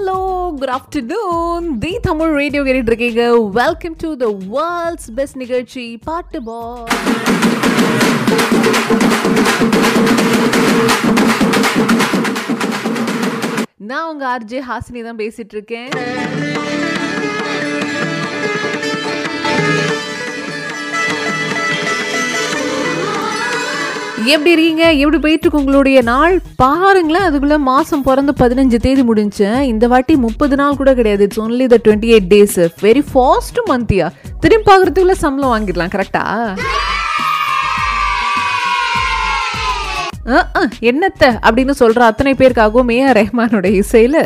Hello 0.00 0.20
good 0.58 0.72
afternoon 0.76 1.64
the 1.82 1.90
Tamil 2.06 2.30
radio 2.40 2.60
கேட்டுட்டு 2.66 2.90
இருக்கீங்க. 2.92 3.24
Welcome 3.58 3.96
to 4.02 4.10
the 4.22 4.26
world's 4.54 5.08
best 5.16 5.36
நிகழ்ச்சி 5.42 5.84
பாட்டு 6.06 6.38
பா 6.46 6.60
நான் 13.90 14.08
உங்க 14.12 14.26
ஆர்ஜே 14.34 14.62
ஹாசினி 14.70 15.02
தான் 15.08 15.20
பேசிட்டு 15.22 15.56
இருக்கேன். 15.58 15.90
எப்படி 24.24 24.50
இருக்கீங்க? 24.50 24.92
எப்படி 24.92 25.18
போயிட்டு 25.18 25.40
இருக்கு 25.40 25.58
உங்களுடைய 25.58 26.02
நாள்? 26.02 26.40
பாருங்களேன் 26.56 27.22
அதுக்குள்ள 27.22 27.56
மாசம் 27.56 28.02
பிறந்து 28.02 28.32
பதினஞ்சு 28.38 28.76
தேதி 28.76 29.02
முடிஞ்சு 29.02 29.66
இந்த 29.66 29.88
வாட்டி 29.88 30.16
முப்பது 30.16 30.56
நாள் 30.56 30.76
கூட 30.76 30.94
கிடையாது. 30.94 31.24
It's 31.24 31.40
only 31.40 31.66
the 31.66 31.78
twenty 31.84 32.10
eight 32.14 32.28
days 32.28 32.58
very 32.82 33.02
fast 33.14 33.60
மந்த்தியா 33.68 34.08
திரும்பி 34.40 34.72
பார்க்கறதுக்குள்ள 34.72 35.10
சம்பளம் 35.10 35.52
வாங்கிடலாம் 35.54 35.94
கரெக்டா 35.96 36.54
என்னத்த 40.90 41.24
அப்படின்னு 41.46 41.74
சொல்ற 41.80 42.00
அத்தனை 42.08 42.32
பேருக்காகவும் 42.34 42.90
ஏஆர் 42.96 43.18
ரஹ்மானோட 43.20 43.68
இசையில 43.80 44.16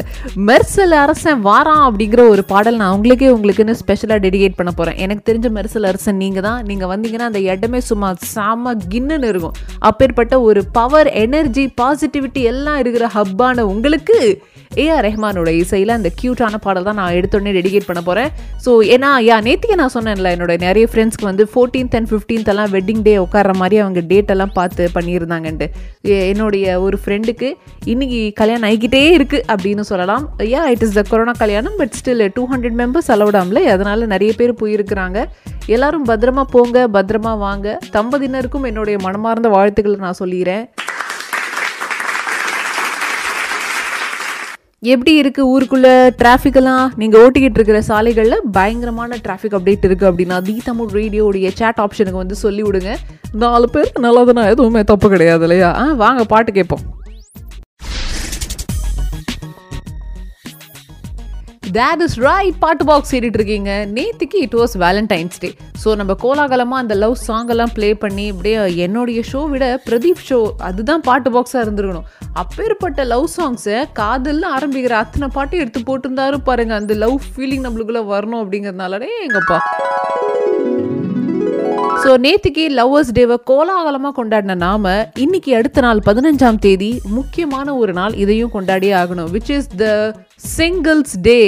மெர்சல் 0.49 0.95
அரசன் 1.05 1.41
வாரான் 1.45 1.85
அப்படிங்கிற 1.89 2.29
ஒரு 2.29 2.45
பாடல் 2.45 2.81
நான் 2.83 2.95
உங்களுக்கே 2.97 3.29
உங்களுக்குன்னு 3.29 3.79
ஸ்பெஷலாக 3.83 4.19
டெடிகேட் 4.27 4.59
பண்ண 4.59 4.73
போறேன். 4.77 4.97
எனக்கு 4.97 5.27
தெரிஞ்ச 5.31 5.51
மெர்சல் 5.59 5.89
அரசன் 5.91 6.21
நீங்க 6.25 6.41
தான் 6.41 6.63
நீங்க 6.65 6.97
வந்தீங்கன்னா 6.97 7.29
அந்த 7.31 7.41
இடமே 7.41 7.81
சும்மா 7.91 8.11
சாம 8.35 8.75
கின்னுன்னு 8.95 9.31
இருக்கும். 9.35 9.57
அப்பேற்பட்ட 9.79 10.35
ஒரு 10.41 10.63
பவர் 10.79 11.11
எனர்ஜி 11.25 11.67
பாசிட்டிவிட்டி 11.83 12.43
எல்லாம் 12.53 12.79
இருக்கிற 12.79 13.11
ஹப்பான 13.15 13.61
உங்களுக்கு 13.75 14.19
ஏஆர் 14.83 15.05
ரஹ்மானோட 15.07 15.51
இசையில் 15.63 15.93
அந்த 15.97 16.11
க்யூட்டான 16.21 16.59
பாடல் 16.65 16.87
தான் 16.89 16.99
நான் 17.01 17.17
எடுத்தோடனே 17.19 17.53
டெடிகேட் 17.59 17.87
பண்ண 17.89 18.01
போகிறேன் 18.09 18.31
ஸோ 18.65 18.71
ஏன்னா 18.95 19.11
யா 19.29 19.37
நேத்திக்கு 19.47 19.77
நான் 19.83 19.95
சொன்னேன்ல 19.97 20.33
என்னோட 20.37 20.55
நிறைய 20.67 20.89
ஃப்ரெண்ட்ஸ்க்கு 20.91 21.29
வந்து 21.31 21.45
ஃபோர்டீன்த் 21.53 21.97
அண்ட் 21.99 22.11
ஃபிஃப்டீன்த் 22.11 22.51
எல்லாம் 22.53 22.71
வெட்டிங் 22.77 23.03
டே 23.09 23.15
உட்கார 23.25 23.55
மாதிரி 23.63 23.79
அவங்க 23.85 24.01
டேட் 24.13 24.33
எல்லாம் 24.35 24.55
பார்த்து 24.59 24.89
பண்ணியிருந்தாங்கன்ட்டு. 24.97 25.69
என்னுடைய 26.33 26.81
ஒரு 26.87 26.99
ஃப்ரெண்டுக்கு 27.03 27.51
இன்னைக்கு 27.93 28.21
கல்யாணம் 28.41 28.69
ஆகிக்கிட்டே 28.71 29.03
இருக்குது 29.19 29.45
அப்படின்னு 29.55 29.85
சொல்லலாம். 29.91 30.25
Yeah 30.55 30.63
it 30.75 30.85
is 30.87 30.97
the 30.99 31.05
corona 31.13 31.35
கல்யாணம் 31.45 31.77
but 31.83 31.97
still 32.01 32.25
two 32.39 32.45
hundred 32.53 32.79
members 32.83 33.11
அலவுடாமல 33.17 33.63
அதனால் 33.75 34.11
நிறைய 34.15 34.33
பேர் 34.41 34.55
போயிருக்கிறாங்க. 34.63 35.19
எல்லாரும் 35.77 36.07
பத்திரமா 36.13 36.43
போங்க 36.55 36.79
பத்திரமா 36.97 37.35
வாங்க. 37.47 37.79
தம்பதியினருக்கும் 37.99 38.67
என்னுடைய 38.71 38.99
மனமார்ந்த 39.07 39.51
வாழ்த்துக்களை 39.57 39.99
நான் 40.07 40.21
சொல்லிடுறேன் 40.23 40.65
எப்படி 44.93 45.13
இருக்குது 45.21 45.49
ஊருக்குள்ளே 45.53 45.93
டிராஃபிக்கெல்லாம் 46.21 46.91
நீங்கள் 46.97 47.21
ஓட்டிக்கிட்டு 47.25 47.59
இருக்கிற 47.59 47.79
சாலைகளில் 47.83 48.43
பயங்கரமான 48.53 49.17
டிராஃபிக் 49.25 49.57
அப்டேட் 49.59 49.87
இருக்குது 49.89 50.09
அப்படின்னா 50.11 50.39
தி 50.43 50.57
தமிழ் 50.65 50.91
ரேடியோடைய 50.99 51.51
சேட் 51.61 51.81
ஆப்ஷனுக்கு 51.85 52.23
வந்து 52.23 52.35
சொல்லி 52.35 52.63
விடுங்க 52.63 52.93
நாலு 53.45 53.69
பேருக்கு 53.71 54.05
நல்லதுன்னா 54.07 54.45
எதுவுமே 54.53 54.83
தப்பு 54.91 55.09
கிடையாது 55.09 55.43
இல்லையா? 55.43 55.71
ஆ 55.83 55.85
வாங்க 56.05 56.25
பாட்டு 56.25 56.53
கேட்போம். 56.53 56.85
தேட் 61.77 62.03
இஸ் 62.05 62.17
ரைட் 62.25 62.57
பாட்டு 62.63 62.85
பாக்ஸ் 62.89 63.13
ஏறிட்டு 63.17 63.39
இருக்கீங்க. 63.39 63.71
நேத்திக்கு 63.97 64.39
it 64.47 64.57
was 64.59 64.75
valentine's 64.83 65.39
day 65.43 65.49
so 65.83 65.95
நம்ம 66.01 66.13
கோலாகலமாக 66.25 66.83
அந்த 66.85 66.95
லவ் 67.03 67.17
சாங் 67.27 67.51
எல்லாம் 67.55 67.73
ப்ளே 67.77 67.89
பண்ணி 68.03 68.25
இப்படியே 68.33 68.59
என்னுடைய 68.87 69.21
ஷோ 69.31 69.41
விட 69.53 69.65
பிரதீப் 69.87 70.23
ஷோ 70.29 70.41
அதுதான் 70.69 71.05
பாட்டு 71.09 71.31
பாக்ஸாக 71.37 71.65
இருந்திருக்கணும். 71.67 72.07
அப்பேற்பட்ட 72.43 73.05
லவ் 73.15 73.27
சாங்ஸை 73.37 73.79
காதலில் 74.01 74.49
ஆரம்பிக்கிற 74.57 74.97
அத்தனை 75.05 75.29
பாட்டையும் 75.37 75.65
எடுத்து 75.65 75.83
போட்டிருந்தாரு 75.89 76.39
பாருங்க. 76.51 76.75
அந்த 76.83 76.95
லவ் 77.05 77.19
ஃபீலிங் 77.33 77.67
நம்மளுக்குள்ள 77.67 78.03
வரணும் 78.15 78.43
அப்படிங்கிறதுனாலே 78.45 79.11
எங்கப்பா 79.27 79.59
ஸோ 82.05 82.13
நேத்திக்கு 82.21 82.65
லவ்வர்ஸ் 82.71 83.13
டேவை 83.13 83.37
கோலாகலமாக 83.45 84.13
கொண்டாடின 84.17 84.57
நாம 84.57 84.89
இன்னைக்கு 85.17 85.51
அடுத்த 85.55 85.81
நாள் 85.81 86.01
பதினஞ்சாம் 86.07 86.59
தேதி 86.59 86.91
முக்கியமான 87.11 87.77
ஒரு 87.77 87.93
நாள் 87.93 88.15
இதையும் 88.15 88.53
கொண்டாடியே 88.53 88.95
ஆகணும் 88.95 89.31
which 89.33 89.53
is 89.57 89.71
the 89.77 89.87
singles 90.57 91.15
day 91.23 91.39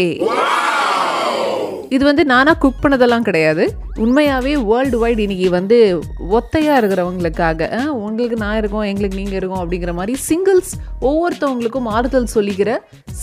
இது 1.94 2.02
வந்து 2.04 2.24
நானாக 2.30 2.58
குக் 2.58 2.80
பண்ணதெல்லாம் 2.82 3.26
கிடையாது. 3.28 3.64
உண்மையாகவே 4.04 4.52
வேர்ல்டு 4.70 4.96
வைடு 5.02 5.22
இன்னைக்கு 5.24 5.48
வந்து 5.50 5.76
ஒத்தையாக 6.36 6.78
இருக்கிறவங்களுக்காக 6.80 7.84
உங்களுக்கு 7.86 8.36
நான் 8.42 8.58
இருக்கோம் 8.60 8.86
எங்களுக்கு 8.90 9.18
நீங்கள் 9.18 9.38
இருக்கோம் 9.40 9.62
அப்படிங்கிற 9.62 9.92
மாதிரி 9.98 10.14
சிங்கிள்ஸ் 10.28 10.72
ஒவ்வொருத்தவங்களுக்கும் 11.08 11.88
ஆறுதல் 11.96 12.32
சொல்லிக்கிற 12.34 12.70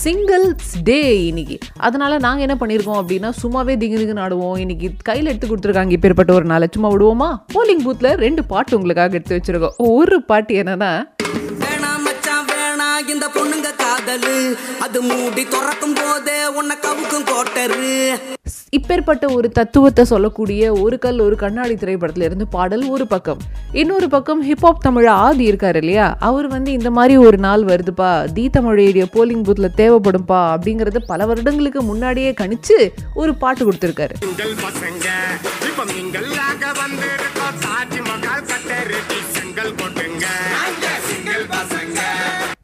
சிங்கிள்ஸ் 0.04 0.72
டே 0.90 1.00
இன்னைக்கு. 1.26 1.58
அதனால் 1.88 2.18
நாங்கள் 2.28 2.46
என்ன 2.48 2.58
பண்ணியிருக்கோம் 2.62 3.02
அப்படின்னா 3.02 3.32
சும்மாவே 3.44 3.76
திங்கு 3.84 4.00
திங்கு 4.02 4.18
நாடுவோம் 4.22 4.60
இன்னைக்கு 4.66 4.90
கையில் 5.10 5.32
எடுத்து 5.34 5.52
கொடுத்துருக்காங்க 5.52 5.96
இப்பேற்பட்ட 5.98 6.34
ஒரு 6.40 6.46
நாளை. 6.54 6.70
சும்மா 6.78 6.92
விடுவோமா? 6.94 7.30
போலிங் 7.56 7.86
பூத்தில் 7.88 8.18
ரெண்டு 8.26 8.44
பாட்டு 8.54 8.78
உங்களுக்காக 8.80 9.20
எடுத்து 9.20 9.40
வச்சுருக்கோம். 9.40 9.78
ஒரு 9.78 10.20
பாட்டு 10.32 10.56
என்னன்னா 10.64 10.92
மச்சான் 12.08 12.52
இந்த 13.14 13.26
பொண்ணுங்க 13.36 13.70
காதலு 14.14 14.40
அது 14.80 15.02
மூடி 15.02 15.44
திறக்கும் 15.44 15.94
போதே 15.94 16.40
உன்னை 16.58 16.76
கவுக்கும் 16.82 17.26
கோட்டரு. 17.30 17.86
இப்பேற்பட்ட 18.78 19.26
ஒரு 19.34 19.48
தத்துவத்தை 19.50 20.04
சொல்லக்கூடிய 20.06 20.72
ஒரு 20.84 21.00
கல் 21.00 21.20
ஒரு 21.20 21.36
கண்ணாடி 21.36 21.74
திரைப்படத்துல 21.74 22.28
இருந்து 22.28 22.48
பாடல் 22.48 22.84
ஒரு 22.96 23.08
பக்கம். 23.08 23.42
இன்னொரு 23.72 24.10
பக்கம் 24.10 24.42
ஹிப்ஹாப் 24.50 24.86
தமிழ் 24.88 25.08
ஆதி 25.08 25.46
இருக்காரு 25.52 25.76
இல்லையா? 25.76 26.08
அவர் 26.20 26.48
வந்து 26.48 26.72
இந்த 26.72 26.92
மாதிரி 26.92 27.18
ஒரு 27.18 27.38
நாள் 27.38 27.66
வருதுப்பா 27.72 28.12
தி 28.34 28.46
தமிழ் 28.50 28.80
ரேடியோ 28.84 29.08
போலிங் 29.14 29.46
பூத்ல 29.48 29.70
தேவைப்படும்பா 29.82 30.42
அப்படிங்கறது 30.56 31.02
பல 31.06 31.26
வருடங்களுக்கு 31.26 31.84
முன்னாடியே 31.84 32.34
கணிச்சு 32.42 32.80
ஒரு 33.14 33.34
பாட்டு 33.36 33.72
கொடுத்துருக்காரு. 33.72 34.18
சிங்கள் 34.20 34.56
பசங்க 34.66 35.10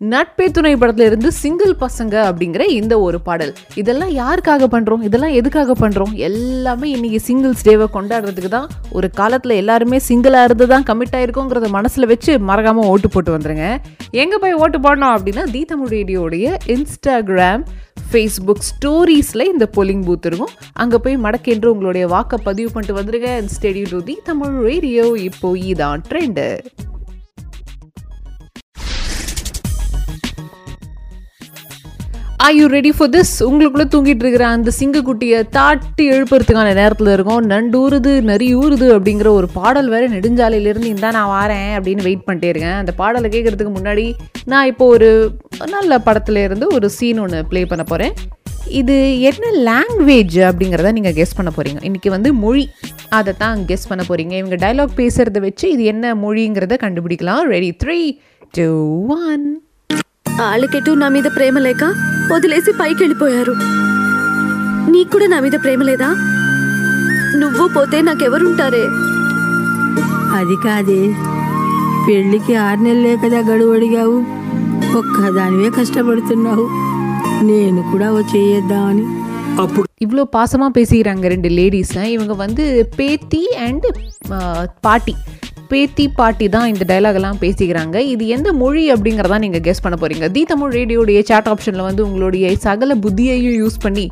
நட்பே 0.02 0.52
துணை 0.52 0.76
படத்துல 0.76 1.00
இருந்து 1.00 1.32
சிங்கிள் 1.32 1.74
பசங்க 1.80 2.16
அப்படிங்கிற 2.28 2.62
இந்த 2.70 3.00
ஒரு 3.00 3.22
பாடல். 3.22 3.54
இதெல்லாம் 3.76 4.10
யாருக்காக 4.10 4.68
பண்றோம்? 4.72 5.02
இதெல்லாம் 5.02 5.32
எதுக்காக 5.32 5.74
பண்றோம்? 5.80 6.14
எல்லாமே 6.14 6.90
இன்னைக்கு 6.90 7.20
சிங்கிள்ஸ் 7.28 7.66
டேவை 7.66 7.86
கொண்டாடுறதுக்கு 7.94 8.48
தான் 8.48 8.68
ஒரு 8.92 9.10
காலத்துல 9.18 9.56
எல்லாருமே 9.56 10.00
சிங்கிளா 10.08 10.44
இருந்து 10.44 10.68
தான் 10.68 10.84
கமிட் 10.84 11.16
ஆயிருக்கோங்கிறத 11.16 11.70
மனசுல 11.78 12.06
வச்சு 12.06 12.38
மறக்காம 12.38 12.74
ஓட்டு 12.74 13.10
போட்டு 13.10 13.38
வந்துருங்க. 13.38 13.78
எங்க 14.12 14.38
போய் 14.38 14.54
ஓட்டு 14.54 14.80
போடணும் 14.80 15.14
அப்படின்னா 15.16 15.44
தி 15.52 15.66
ரேடியோடைய 15.90 16.58
இன்ஸ்டாகிராம் 16.66 17.66
ஃபேஸ்புக் 18.12 18.66
ஸ்டோரீஸில் 18.72 19.50
இந்த 19.54 19.70
போலிங் 19.78 20.06
பூத் 20.10 20.26
இருக்கும். 20.26 20.50
அங்கே 20.74 20.98
போய் 20.98 21.18
மடக்கென்று 21.18 21.66
உங்களுடைய 21.66 22.08
வாக்கை 22.08 22.40
பதிவு 22.44 22.72
பண்ணிட்டு 22.72 23.02
வந்துருங்க. 23.02 23.50
Stay tuned 23.56 23.86
to 23.90 24.04
the 24.04 24.20
Tamil 24.24 24.56
radio. 24.72 25.04
இப்போ 25.04 25.56
இதான் 25.56 26.04
trend 26.10 26.60
I 32.48 32.50
you 32.58 32.66
ready 32.76 32.92
for 32.98 33.10
this 33.14 33.34
உங்களுக்குள்ளே 33.46 33.86
தூங்கிட்டு 33.94 34.24
இருக்கிற 34.26 34.44
அந்த 34.56 34.70
சிங்கக்குட்டியை 34.78 35.40
தாட்டி 35.56 36.04
எழுப்புறதுக்கான 36.14 36.70
நேரத்தில் 36.80 37.12
இருக்கும். 37.16 37.42
நண்டூருது 37.52 38.12
நரி 38.30 38.48
ஊறுது 38.62 38.88
அப்படிங்கிற 38.96 39.30
ஒரு 39.40 39.48
பாடல் 39.58 39.90
வேறு 39.94 40.08
நெடுஞ்சாலையிலேருந்து 40.14 40.90
இந்தா 40.94 41.10
நான் 41.18 41.32
வாரேன் 41.36 41.72
அப்படின்னு 41.78 42.06
வெயிட் 42.08 42.26
பண்ணிட்டே 42.28 42.52
இருக்கேன். 42.54 42.78
அந்த 42.82 42.94
பாடலை 43.02 43.30
கேட்குறதுக்கு 43.36 43.74
முன்னாடி 43.78 44.06
நான் 44.54 44.70
இப்போ 44.72 44.88
ஒரு 44.96 45.10
நல்ல 45.76 46.02
படத்துல 46.08 46.44
இருந்து 46.48 46.68
ஒரு 46.78 46.90
சீன் 46.98 47.22
ஒன்று 47.26 47.46
ப்ளே 47.52 47.64
பண்ண 47.74 47.86
போகிறேன் 47.92 48.16
இது 48.80 48.96
என்ன 49.30 49.52
லாங்குவேஜ் 49.70 50.40
அப்படிங்கிறத 50.48 50.92
நீங்கள் 50.98 51.18
கெஸ் 51.22 51.38
பண்ண 51.38 51.52
போகிறீங்க 51.56 51.80
இன்றைக்கி 51.90 52.10
வந்து 52.18 52.32
மொழி. 52.44 52.66
அதை 53.18 53.32
தான் 53.46 53.66
கெஸ் 53.70 53.90
பண்ண 53.92 54.04
போகிறீங்க 54.10 54.34
இவங்க 54.42 54.58
டயலாக் 54.66 55.00
பேசுகிறத 55.02 55.40
வச்சு 55.48 55.66
இது 55.76 55.84
என்ன 55.94 56.14
மொழிங்கிறத 56.26 56.78
கண்டுபிடிக்கலாம். 56.86 57.44
ரெடி 57.56 57.72
த்ரீ 57.84 58.00
டூ 58.58 58.70
ஒன் 59.24 59.48
ఆళ్ళకెటు 60.43 60.93
నా 60.93 61.09
మీద 61.09 61.29
ప్రేమ 61.37 61.59
లేక 61.59 61.85
వదిలేసి 62.33 62.71
పైకి 62.73 63.01
వెళ్ళిపోయారు 63.03 63.55
నీకు 64.91 65.11
కూడా 65.11 65.27
నా 65.27 65.39
మీద 65.41 65.57
ప్రేమ 65.63 65.83
లేదా 65.83 66.09
నువ్వు 67.39 67.67
పోతే 67.69 67.99
నాకెవరుంటారే 68.01 68.85
అది 70.35 70.57
కాదే 70.65 71.03
పెళ్ళికి 72.07 72.55
ఆరు 72.61 72.81
నెలలే 72.83 73.15
కదా 73.17 73.41
గడువు 73.41 73.75
అడిగావు 73.75 74.17
ఒక్కదానివే 74.97 75.69
కష్టపడుతున్నావు 75.71 76.67
నేను 77.43 77.81
కూడా 77.93 78.09
ఓ 78.13 78.21
చేయొద్దామని 78.35 79.07
இவ்வளோ 80.01 80.23
பாசமாக 80.35 80.71
பேசிக்கிறாங்க 80.77 81.27
ரெண்டு 81.29 81.49
லேடிஸ் 81.49 81.97
இவங்க 82.09 82.35
வந்து 82.35 82.65
பேத்தி 82.97 83.43
அண்ட் 83.61 83.87
பாட்டி 84.81 85.15
பேத்தி 85.72 86.06
பாட்டி 86.20 86.46
தான் 86.56 86.68
இந்த 86.72 86.84
dialogue 86.92 87.18
பேசிக்கிறாங்க. 87.44 87.96
இது 88.14 88.24
எந்த 88.36 88.50
மொழி 88.62 88.84
அப்படிங்கிறதா 88.94 89.38
நீங்கள் 89.46 89.64
கெஸ் 89.68 89.82
பண்ண 89.86 89.96
போகிறீங்க 90.02 90.28
தி 90.36 90.44
தமிழ் 90.52 90.74
ரேடியோடைய 90.78 91.20
சேட் 91.30 91.50
ஆப்ஷனில் 91.52 91.86
வந்து 91.88 92.02
உங்களுடைய 92.08 92.54
சகல 92.66 92.96
புத்தியையும் 93.06 93.58
யூஸ் 93.62 93.78
பண்ணி 93.86 94.06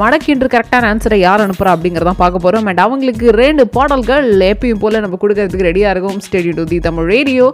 மடக்கென்று 0.00 0.48
கரெக்டான 0.54 0.88
ஆன்சரை 0.92 1.18
யார் 1.26 1.44
அனுப்புகிறா 1.46 1.74
அப்படிங்கிறதான் 1.76 2.20
பார்க்க 2.22 2.44
போகிறோம் 2.44 2.68
அண்ட் 2.72 2.82
அவங்களுக்கு 2.86 3.28
ரெண்டு 3.42 3.64
பாடல்கள் 3.76 4.28
எப்பயும் 4.52 4.82
போல் 4.84 5.02
நம்ம 5.04 5.18
கொடுக்கறதுக்கு 5.22 5.68
ரெடியாக 5.70 5.94
இருக்கும். 5.96 6.20
Stay tuned 6.26 6.54
to 6.60 6.66
the 6.72 6.80
Tamil 6.88 7.08
radio. 7.14 7.46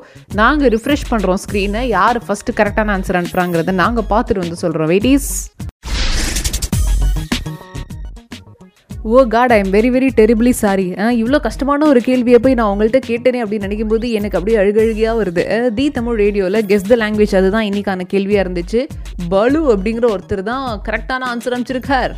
நாங்கள் 0.42 0.72
ரிஃப்ரெஷ் 0.76 1.08
பண்ணுறோம் 1.12 1.40
ஸ்க்ரீனை 1.44 1.84
யார் 1.96 2.20
ஃபஸ்ட்டு 2.28 2.56
கரெக்டான 2.60 2.94
ஆன்சர் 2.96 3.20
அனுப்புகிறாங்கிறத 3.20 3.74
நாங்கள் 3.84 4.10
பார்த்துட்டு 4.14 4.44
வந்து 4.44 4.62
சொல்கிறோம் 4.64 4.90
வெயிட்டீஸ் 4.94 5.30
ஓ 9.10 9.22
god 9.28 9.52
I 9.54 9.56
am 9.62 9.70
very 9.74 9.88
very 9.94 10.08
terribly 10.18 10.50
sorry 10.50 10.84
இவ்வளோ 11.20 11.38
கஷ்டமான 11.46 11.86
ஒரு 11.86 12.00
கேள்வியை 12.00 12.38
போய் 12.42 12.54
நான் 12.58 12.70
உங்கள்கிட்ட 12.72 13.00
கேட்டேனே 13.08 13.40
அப்படின்னு 13.44 13.66
நினைக்கும் 13.66 13.90
போது 13.92 14.10
எனக்கு 14.18 14.36
அப்படியே 14.38 14.58
அழுகழுகியாக 14.62 15.16
வருது. 15.22 15.44
தி 15.78 15.86
தமிழ் 15.96 16.18
ரேடியோவில் 16.22 16.66
கெஸ் 16.70 16.86
த 16.92 16.96
லாங்குவேஜ் 17.02 17.34
அதுதான் 17.40 17.66
இன்னைக்கான 17.70 18.06
கேள்வியாக 18.12 18.44
இருந்துச்சு. 18.44 18.82
பலு 19.28 19.62
அப்படிங்கிற 19.74 20.08
ஒருத்தர் 20.16 20.42
தான் 20.50 20.66
கரெக்டான 20.88 21.28
ஆன்சர் 21.32 21.56
அமைச்சிருக்கார் 21.56 22.14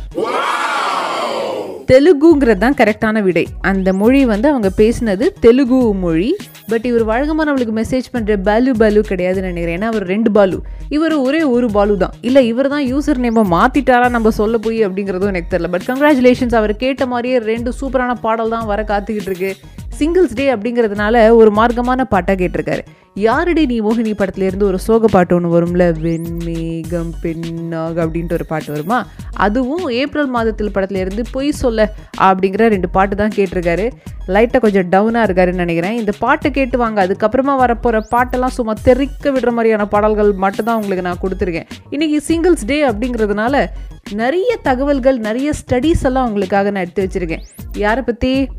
தெலுங்குங்கிறது 1.91 2.61
தான் 2.63 2.77
கரெக்டான 2.81 3.21
விடை. 3.27 3.43
அந்த 3.71 3.89
மொழி 4.01 4.21
வந்து 4.31 4.47
அவங்க 4.51 4.69
பேசினது 4.81 5.25
தெலுங்கு 5.45 5.79
மொழி. 6.03 6.29
பட் 6.71 6.85
இவர் 6.89 7.03
வழக்கமாக 7.11 7.45
நம்மளுக்கு 7.47 7.75
மெசேஜ் 7.81 8.07
பண்ணுற 8.15 8.35
பாலு 8.47 8.71
பாலு 8.81 9.03
கிடையாதுன்னு 9.11 9.51
நினைக்கிறேன். 9.51 9.77
ஏன்னா 9.79 9.89
அவர் 9.93 10.05
ரெண்டு 10.13 10.31
பாலு. 10.37 10.59
இவர் 10.97 11.15
ஒரே 11.27 11.41
ஒரு 11.55 11.69
பாலு 11.77 11.95
தான். 12.03 12.15
இல்லை 12.29 12.43
இவர் 12.51 12.71
தான் 12.75 12.85
யூசர் 12.91 13.23
நேமை 13.25 13.43
மாற்றிட்டாரா 13.55 14.09
நம்ம 14.17 14.31
சொல்ல 14.41 14.57
போய் 14.65 14.79
அப்படிங்கிறதும் 14.87 15.31
எனக்கு 15.33 15.51
தெரியல. 15.53 15.71
பட் 15.75 15.87
கங்க்ராச்சுலேஷன்ஸ் 15.91 16.57
அவர் 16.61 16.75
கேட்ட 16.83 17.05
மாதிரியே 17.13 17.37
ரெண்டு 17.51 17.71
சூப்பரான 17.81 18.15
பாடல் 18.27 18.53
தான் 18.55 18.69
வர 18.73 18.81
காத்துக்கிட்டு 18.93 19.31
இருக்கு. 19.33 19.53
சிங்கிள்ஸ் 19.99 20.37
டே 20.41 20.45
அப்படிங்கிறதுனால 20.53 21.17
ஒரு 21.41 21.51
மார்க்கமான 21.61 22.05
பாட்டாக 22.13 22.37
கேட்டிருக்காரு. 22.43 22.85
யாரடி 23.23 23.65
நீ 23.65 23.81
மோகினி 23.81 24.11
படத்துலேருந்து 24.11 24.63
ஒரு 24.63 24.79
சோக 24.79 25.07
பாட்டு 25.07 25.35
ஒன்று 25.35 25.49
வரும்ல? 25.53 25.83
வெண்மேகம் 25.99 27.11
பெண்ணாக 27.21 28.05
அப்படின்ட்டு 28.05 28.33
ஒரு 28.33 28.45
பாட்டு 28.45 28.71
வருமா? 28.71 29.07
அதுவும் 29.33 29.87
ஏப்ரல் 29.89 30.27
மாதத்தில் 30.27 30.71
படத்துலேருந்து 30.71 31.23
பொய் 31.31 31.51
சொல்ல 31.51 31.93
அப்படிங்கிற 32.17 32.67
ரெண்டு 32.67 32.89
பாட்டு 32.89 33.15
தான் 33.15 33.31
கேட்டிருக்காரு. 33.35 33.85
லைட்டாக 34.27 34.59
கொஞ்சம் 34.59 34.89
டவுனாக 34.89 35.25
இருக்காருன்னு 35.27 35.63
நினைக்கிறேன். 35.63 35.97
இந்த 35.97 36.13
பாட்டு 36.19 36.51
கேட்டு 36.51 36.77
வாங்க. 36.77 37.07
அதுக்கப்புறமா 37.07 37.55
வரப்போகிற 37.63 38.01
பாட்டெல்லாம் 38.11 38.55
சும்மா 38.57 38.73
தெறிக்க 38.83 39.31
விடுற 39.31 39.51
மாதிரியான 39.51 39.87
பாடல்கள் 39.87 40.31
மட்டும்தான் 40.33 40.79
உங்களுக்கு 40.81 41.07
நான் 41.09 41.23
கொடுத்துருக்கேன். 41.23 41.69
இன்றைக்கி 41.91 42.19
சிங்கிள்ஸ் 42.29 42.65
டே 42.65 42.87
அப்படிங்கிறதுனால 42.89 43.65
நிறைய 44.11 44.57
தகவல்கள் 44.61 45.17
நிறைய 45.17 45.51
ஸ்டடீஸ் 45.61 46.03
எல்லாம் 46.03 46.27
உங்களுக்காக 46.27 46.71
நான் 46.71 46.83
எடுத்து 46.83 47.05
வச்சிருக்கேன். 47.05 47.45
யாரை 47.77 48.03
பற்றி 48.03 48.49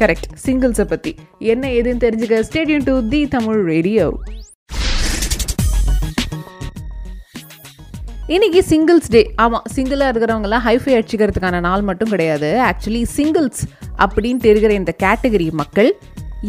கரெக்ட் 0.00 0.26
சிங்கிள்ஸை 0.46 0.84
பற்றி 0.84 1.12
என்ன 1.52 1.68
ஏதுன்னு 1.68 2.02
தெரிஞ்சுக்க 2.04 2.36
stay tuned 2.48 2.84
to 2.84 3.08
the 3.08 3.20
Tamil 3.28 3.62
radio 3.64 4.04
இன்னைக்கு 8.26 8.60
சிங்கிள்ஸ் 8.68 9.10
டே 9.10 9.22
ஆமாம் 9.36 9.66
சிங்கிளாக 9.76 10.10
இருக்கிறவங்கலாம் 10.12 10.64
ஹைஃபை 10.66 10.92
அடிச்சுக்கிறதுக்கான 10.96 11.60
நாள் 11.60 11.82
மட்டும் 11.82 12.08
கிடையாது. 12.08 12.48
ஆக்சுவலி 12.68 13.02
சிங்கிள்ஸ் 13.16 13.62
அப்படின்ட்டு 14.04 14.44
இருக்கிற 14.44 14.72
இந்த 14.72 14.94
கேட்டகரி 15.02 15.50
மக்கள் 15.50 15.90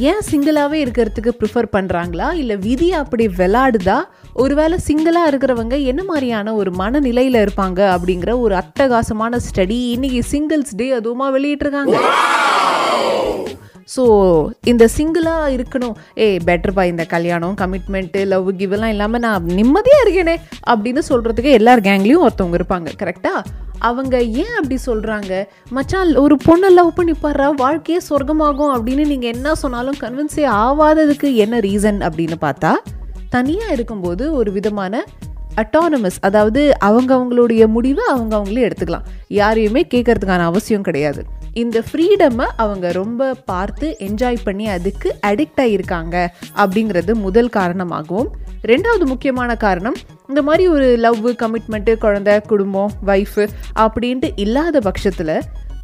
ஏன் 0.09 0.21
சிங்கிளாகவே 0.31 0.77
இருக்கிறதுக்கு 0.85 1.31
ப்ரிஃபர் 1.39 1.69
பண்ணுறாங்களா 1.75 2.27
இல்லை 2.33 2.55
விதி 2.57 2.89
அப்படி 2.93 3.27
விளாடுதா? 3.27 3.97
ஒருவேளை 4.33 4.79
சிங்கிளாக 4.87 5.29
இருக்கிறவங்க 5.31 5.83
என்ன 5.83 6.03
மாதிரியான 6.03 6.53
ஒரு 6.53 6.71
மனநிலையில் 6.71 7.39
இருப்பாங்க 7.45 7.79
அப்படிங்கிற 7.95 8.39
ஒரு 8.39 8.55
அட்டகாசமான 8.55 9.39
ஸ்டடி 9.47 9.79
இன்னைக்கு 9.95 10.21
சிங்கிள்ஸ் 10.33 10.75
டே 10.75 10.87
அதுவுமா 10.99 11.29
வெளியிட்டிருக்காங்க. 11.37 11.95
ஸோ 13.95 14.03
இந்த 14.71 14.83
சிங்கிளாக 14.95 15.53
இருக்கணும். 15.55 15.95
ஏய் 16.25 16.39
பெட்டர்ப்பா 16.47 16.83
இந்த 16.91 17.03
கல்யாணம் 17.13 17.55
கமிட்மெண்ட்டு 17.61 18.21
லவ் 18.33 18.49
கிவெல்லாம் 18.59 18.93
இல்லாமல் 18.95 19.23
நான் 19.25 19.47
நிம்மதியாக 19.59 20.03
இருக்கேனே 20.05 20.35
அப்படின்னு 20.71 21.03
சொல்கிறதுக்கு 21.09 21.57
எல்லார் 21.59 21.85
கேங்லேயும் 21.87 22.25
ஒருத்தவங்க 22.27 22.59
இருப்பாங்க 22.59 22.91
கரெக்டாக 23.01 23.41
அவங்க 23.89 24.15
ஏன் 24.41 24.55
அப்படி 24.59 24.77
சொல்கிறாங்க 24.85 25.33
மச்சான் 25.75 26.13
ஒரு 26.23 26.35
பொண்ணை 26.47 26.69
லவ் 26.69 26.91
பண்ணி 26.97 27.13
பாடுறா 27.21 27.47
வாழ்க்கையே 27.63 27.99
சொர்க்கமாகும் 28.09 28.73
அப்படின்னு 28.75 29.05
நீங்கள் 29.05 29.31
என்ன 29.35 29.55
சொன்னாலும் 29.55 29.99
கன்வின்ஸே 30.03 30.45
ஆகாததுக்கு 30.65 31.29
என்ன 31.45 31.59
ரீசன் 31.67 31.99
அப்படின்னு 32.07 32.37
பார்த்தா 32.45 32.73
தனியாக 33.35 33.75
இருக்கும்போது 33.77 34.23
ஒரு 34.33 34.51
விதமான 34.51 35.03
அட்டானமஸ் 35.61 36.17
அதாவது 36.27 36.61
அவங்க 36.87 37.11
அவங்களுடைய 37.17 37.63
முடிவை 37.67 38.03
அவங்க 38.11 38.33
அவங்களே 38.37 38.65
எடுத்துக்கலாம். 38.67 39.07
யாரையுமே 39.39 39.81
கேட்கறதுக்கான 39.93 40.45
அவசியம் 40.51 40.85
கிடையாது. 40.87 41.21
இந்த 41.55 41.77
ஃப்ரீடமை 41.87 42.47
அவங்க 42.57 42.87
ரொம்ப 42.91 43.31
பார்த்து 43.45 43.87
என்ஜாய் 43.99 44.39
பண்ணி 44.43 44.67
அதுக்கு 44.69 45.09
அடிக்ட் 45.27 45.61
ஆகியிருக்காங்க 45.61 46.15
அப்படிங்கிறது 46.55 47.13
முதல் 47.19 47.49
காரணமாகவும் 47.49 48.29
ரெண்டாவது 48.63 49.05
முக்கியமான 49.05 49.51
காரணம் 49.57 49.97
இந்த 50.29 50.41
மாதிரி 50.41 50.63
ஒரு 50.67 50.89
லவ் 50.97 51.25
கமிட்மெண்ட்டு 51.39 51.95
குழந்தை 51.97 52.35
குடும்பம் 52.47 52.93
ஒய்ஃபு 53.07 53.45
அப்படின்ட்டு 53.77 54.29
இல்லாத 54.37 54.79
பட்சத்தில் 54.79 55.35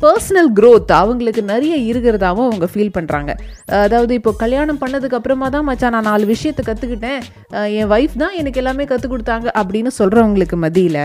பர்சனல் 0.02 0.50
க்ரோத் 0.54 0.92
அவங்களுக்கு 0.94 1.42
நிறைய 1.44 1.76
இருக்கிறதாவும் 1.90 2.48
அவங்க 2.48 2.66
ஃபீல் 2.66 2.94
பண்ணுறாங்க 2.94 3.32
அதாவது 3.78 4.14
இப்போ 4.14 4.32
கல்யாணம் 4.38 4.82
பண்ணதுக்கு 4.82 5.18
அப்புறமா 5.20 5.48
தான் 5.50 5.66
மச்சான் 5.66 5.96
நான் 5.96 6.10
நாலு 6.10 6.26
விஷயத்தை 6.26 6.64
கற்றுக்கிட்டேன் 6.66 7.22
என் 7.74 7.92
ஒய்ஃப் 7.92 8.18
தான் 8.18 8.36
எனக்கு 8.36 8.62
எல்லாமே 8.62 8.86
கற்றுக் 8.86 9.14
கொடுத்தாங்க 9.14 9.48
அப்படின்னு 9.56 9.94
சொல்கிறவங்களுக்கு 10.00 10.58
மதியில் 10.58 11.02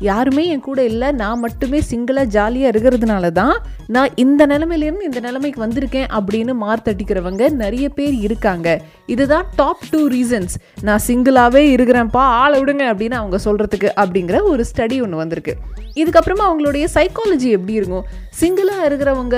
யாருமே 0.00 0.46
என் 0.46 0.60
கூட 0.60 0.84
இல்லை 0.84 1.12
நான் 1.12 1.38
மட்டுமே 1.38 1.80
சிங்கிளாக 1.90 2.24
ஜாலியாக 2.24 2.72
இருக்கிறதுனால 2.72 3.30
தான் 3.32 3.56
நான் 3.86 4.14
இந்த 4.16 4.46
நிலமையிலேருந்து 4.46 5.08
இந்த 5.08 5.20
நிலைமைக்கு 5.20 5.60
வந்திருக்கேன் 5.66 6.08
அப்படின்னு 6.18 6.52
மார்த்தட்டிக்கிறவங்க 6.62 7.50
நிறைய 7.50 7.88
பேர் 7.88 8.14
இருக்காங்க. 8.26 8.80
இதுதான் 9.06 9.46
டாப் 9.56 9.84
டூ 9.90 10.08
ரீசன்ஸ் 10.08 10.54
நான் 10.82 11.04
சிங்கிளாகவே 11.06 11.62
இருக்கிறேன்ப்பா 11.76 12.24
ஆளை 12.42 12.58
விடுங்க 12.60 12.84
அப்படின்னு 12.92 13.20
அவங்க 13.20 13.38
சொல்கிறதுக்கு 13.44 13.90
அப்படிங்கிற 14.02 14.42
ஒரு 14.42 14.64
ஸ்டடி 14.72 15.02
ஒன்று 15.02 15.16
வந்திருக்கு. 15.16 15.54
இதுக்கப்புறமா 15.96 16.44
அவங்களுடைய 16.48 16.84
சைக்காலஜி 16.94 17.48
எப்படி 17.56 17.72
இருக்கும்? 17.72 18.06
சிங்கிளாக 18.40 18.86
இருக்கிறவங்க 18.88 19.36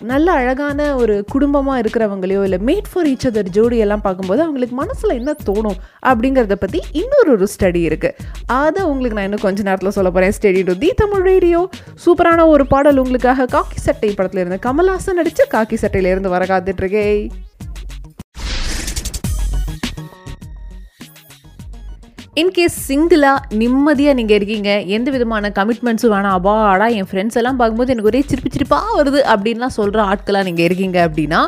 நல்ல 0.00 0.32
அழகான 0.32 0.96
ஒரு 0.96 1.24
குடும்பமாக 1.32 1.82
இருக்கிறவங்களையோ 1.82 2.42
இல்லை 2.42 2.58
மேட் 2.58 2.88
ஃபார் 2.92 3.06
ஈச் 3.06 3.26
அதர் 3.30 3.52
ஜோடியெல்லாம் 3.56 4.02
பார்க்கும்போது 4.06 4.42
அவங்களுக்கு 4.42 4.76
மனசில் 4.76 5.10
என்ன 5.10 5.34
தோணும் 5.50 5.78
அப்படிங்கிறத 6.06 6.54
பற்றி 6.54 6.80
இன்னொரு 6.92 7.30
ஒரு 7.36 7.48
ஸ்டடி 7.54 7.82
இருக்குது 7.90 8.14
அதை 8.46 8.82
உங்களுக்கு 8.82 9.18
நான் 9.18 9.24
இன்னும் 9.24 9.40
கொஞ்ச 9.40 9.62
நேரத்தில் 9.76 9.96
சொல்ல 9.96 10.10
போகிறேன் 10.10 10.34
stay tuned 10.36 10.60
to 10.64 10.74
the 10.78 10.90
Tamil 10.96 11.24
radio 11.28 11.60
சூப்பரான 12.04 12.44
ஒரு 12.48 12.64
பாடல் 12.66 13.00
உங்களுக்காக 13.02 13.48
காக்கி 13.48 13.78
சட்டை 13.80 14.10
படத்தில் 14.12 14.42
இருந்து 14.42 14.64
கமல்ஹாசன் 14.64 15.18
நடிச்சு 15.20 15.44
காக்கி 15.50 15.76
சட்டையிலேருந்து 15.82 16.32
வர 16.34 16.44
காத்துட்ருக்கே 16.46 17.04
இன்கேஸ் 22.40 22.78
சிங்கிளாக 22.86 23.54
நிம்மதியாக 23.54 24.16
நீங்கள் 24.16 24.36
இருக்கீங்க 24.36 24.70
எந்த 24.96 25.08
விதமான 25.10 25.50
கமிட்மெண்ட்ஸும் 25.56 26.12
வேணாம் 26.14 26.34
அபாடா 26.38 26.86
என் 26.96 27.08
ஃப்ரெண்ட்ஸ் 27.10 27.38
எல்லாம் 27.40 27.58
பார்க்கும்போது 27.60 27.92
எனக்கு 27.94 28.10
ஒரே 28.10 28.20
சிரிப்பு 28.26 28.50
சிரிப்பாக 28.50 28.96
வருது 28.98 29.20
அப்படின்லாம் 29.32 29.76
சொல்கிற 29.76 30.02
ஆட்களாக 30.10 30.46
நீங்கள் 30.48 30.66
இருக்கீங்க 30.68 30.98
அப்படின்னா 31.06 31.40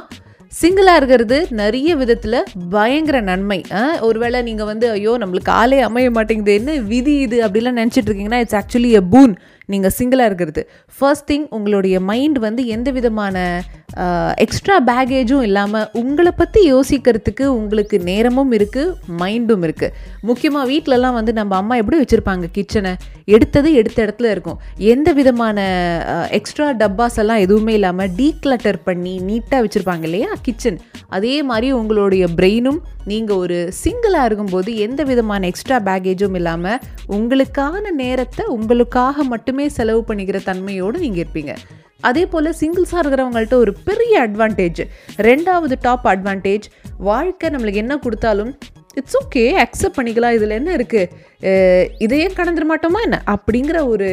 சிங்கிளாக 0.52 0.98
இருக்கிறது 1.00 1.36
நிறைய 1.60 1.90
விதத்தில் 2.00 2.36
பயங்கர 2.74 3.16
நன்மை. 3.28 3.58
ஒருவேளை 4.08 4.38
நீங்கள் 4.48 4.68
வந்து 4.70 4.86
ஐயோ 4.90 5.12
நம்மளுக்கு 5.22 5.52
ஆளே 5.60 5.78
அமைய 5.88 6.10
மாட்டேங்குது 6.16 6.52
என்ன 6.60 6.76
விதி 6.92 7.14
இது 7.24 7.38
அப்படிலாம் 7.46 7.78
நினச்சிட்டு 7.80 8.08
இருக்கீங்கன்னா 8.10 8.40
இட்ஸ் 8.44 8.58
ஆக்சுவலி 8.60 8.92
எ 9.00 9.02
பூன் 9.12 9.34
நீங்கள் 9.72 9.94
சிங்கிளாக 9.98 10.30
இருக்கிறது. 10.30 10.62
ஃபர்ஸ்ட் 10.98 11.28
திங் 11.32 11.46
உங்களுடைய 11.58 11.98
மைண்ட் 12.10 12.38
வந்து 12.46 12.64
எந்த 12.76 12.90
விதமான 12.98 13.36
எக்ஸ்ட்ரா 14.44 14.74
பேகேஜும் 14.88 15.44
இல்லாமல் 15.46 15.86
உங்களை 16.00 16.32
பற்றி 16.40 16.60
யோசிக்கிறதுக்கு 16.72 17.44
உங்களுக்கு 17.60 17.96
நேரமும் 18.08 18.52
இருக்குது 18.58 19.14
மைண்டும் 19.20 19.64
இருக்குது 19.66 19.94
முக்கியமாக 20.28 20.68
வீட்டிலலாம் 20.72 21.16
வந்து 21.18 21.32
நம்ம 21.38 21.56
அம்மா 21.60 21.76
எப்படி 21.82 21.98
வச்சுருப்பாங்க? 22.02 22.46
கிச்சனை 22.56 22.92
எடுத்தது 23.34 23.70
எடுத்த 23.80 23.98
இடத்துல 24.06 24.30
இருக்கும். 24.34 24.60
எந்த 24.92 25.08
விதமான 25.18 25.58
எக்ஸ்ட்ரா 26.38 26.68
டப்பாஸ் 26.82 27.18
எல்லாம் 27.22 27.42
எதுவுமே 27.46 27.74
இல்லாமல் 27.78 28.12
டீக்ளட்டர் 28.20 28.80
பண்ணி 28.88 29.14
நீட்டாக 29.30 29.62
வச்சுருப்பாங்க 29.64 30.06
இல்லையா? 30.10 30.30
கிச்சன் 30.46 30.78
அதே 31.18 31.34
மாதிரி 31.50 31.70
உங்களுடைய 31.80 32.24
பிரெயினும் 32.38 32.80
நீங்கள் 33.12 33.40
ஒரு 33.42 33.58
சிங்கிளாக 33.82 34.28
இருக்கும்போது 34.28 34.70
எந்த 34.86 35.02
விதமான 35.10 35.46
எக்ஸ்ட்ரா 35.52 35.80
பேகேஜும் 35.90 36.38
இல்லாமல் 36.40 36.80
உங்களுக்கான 37.18 37.84
நேரத்தை 38.04 38.46
உங்களுக்காக 38.56 39.24
மட்டுமே 39.34 39.68
செலவு 39.78 40.02
பண்ணிக்கிற 40.08 40.40
தன்மையோடு 40.50 41.04
நீங்கள் 41.06 41.24
இருப்பீங்க. 41.24 41.54
அதே 42.00 42.22
போல் 42.26 42.56
சிங்கிள்ஸாக 42.58 43.00
இருக்கிறவங்கள்ட்ட 43.02 43.54
ஒரு 43.54 43.72
பெரிய 43.84 44.14
அட்வான்டேஜ் 44.26 44.80
ரெண்டாவது 45.20 45.76
டாப் 45.80 46.06
அட்வான்டேஜ் 46.06 46.66
வாழ்க்கை 47.00 47.48
நம்மளுக்கு 47.50 47.74
என்ன 47.74 47.94
கொடுத்தாலும் 47.96 48.52
இட்ஸ் 48.98 49.18
ஓகே 49.22 49.42
அக்செப்ட் 49.64 49.98
பண்ணிக்கலாம் 49.98 50.36
இதில் 50.38 50.58
என்ன 50.60 50.70
இருக்குது 50.78 51.26
இதையே 52.04 52.26
கடந்துட 52.36 52.64
மாட்டோமா 52.70 53.00
என்ன? 53.06 53.16
அப்படிங்கிற 53.32 53.78
ஒரு 53.92 54.06